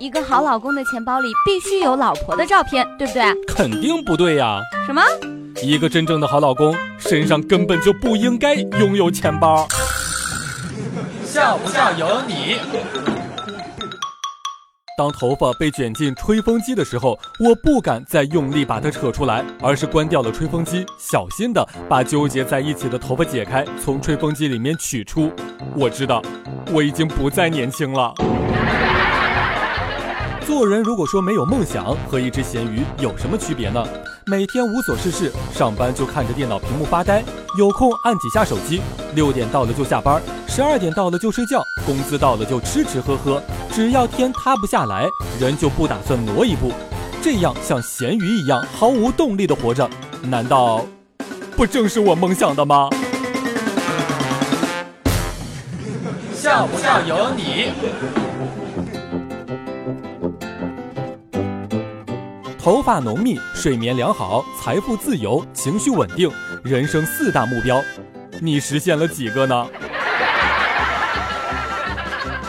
[0.00, 3.22] 一个好老公的钱包里必须有老婆的照片，对不对？
[3.46, 4.58] 肯定不对呀！
[4.86, 5.02] 什么？
[5.62, 9.68] 一个真正的好老公身上根本就不应该拥有钱包。
[11.22, 12.56] 笑不笑由你。
[14.96, 25.30] 当头发被卷进吹风机的时候，我不敢再用力把它扯出来，而是关掉了吹风机，小心的把纠结在一起的头发解开，从吹风机里面取出。
[25.76, 26.22] 我知道，
[26.72, 28.14] 我已经不再年轻了。
[30.50, 33.86] 做人如果说没有梦想，和一只咸鱼有什么区别呢？
[34.26, 37.22] 每天无所事事，上班就看着电脑屏幕发呆，
[37.56, 38.82] 有空按几下手机，
[39.14, 43.40] 六点到了就下班，十二点到了就睡觉，工资到了就吃吃喝喝。
[43.70, 46.72] 只要天塌不下来，人就不打算挪一步。
[47.22, 49.88] 这样像咸鱼一样毫无动力的活着，
[50.20, 50.84] 难道
[51.56, 52.90] 不正是我梦想的吗？
[56.34, 57.70] 笑不笑由你。
[62.62, 66.30] 头发浓密，睡眠良好，财富自由，情绪稳定，
[66.62, 67.82] 人生四大目标，
[68.38, 69.66] 你实现了几个呢？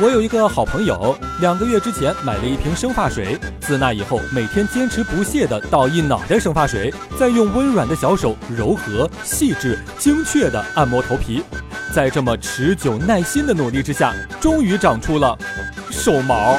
[0.00, 11.40] 我有一个好朋友，两个月之前买了一瓶生发水，自那以后每天坚持不懈地倒一脑袋生发水，再用温软的小手柔和、细致、精确地按摩头皮，
[11.94, 15.38] 在这么持久耐心的努力之下，终于长出了
[15.88, 16.58] 手毛。